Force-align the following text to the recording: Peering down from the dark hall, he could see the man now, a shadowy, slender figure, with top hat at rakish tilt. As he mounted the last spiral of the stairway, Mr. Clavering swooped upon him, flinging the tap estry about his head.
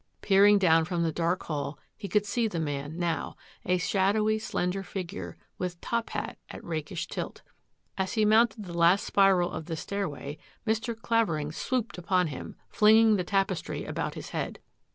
Peering 0.23 0.57
down 0.57 0.83
from 0.83 1.03
the 1.03 1.11
dark 1.11 1.43
hall, 1.43 1.77
he 1.95 2.07
could 2.07 2.25
see 2.25 2.47
the 2.47 2.59
man 2.59 2.97
now, 2.97 3.35
a 3.65 3.77
shadowy, 3.77 4.39
slender 4.39 4.81
figure, 4.81 5.37
with 5.59 5.79
top 5.79 6.09
hat 6.09 6.39
at 6.49 6.63
rakish 6.63 7.05
tilt. 7.07 7.43
As 7.99 8.13
he 8.13 8.25
mounted 8.25 8.65
the 8.65 8.73
last 8.75 9.05
spiral 9.05 9.51
of 9.51 9.65
the 9.67 9.75
stairway, 9.77 10.39
Mr. 10.65 10.99
Clavering 10.99 11.51
swooped 11.51 11.99
upon 11.99 12.29
him, 12.29 12.55
flinging 12.67 13.15
the 13.17 13.23
tap 13.23 13.49
estry 13.51 13.87
about 13.87 14.15
his 14.15 14.29
head. 14.29 14.57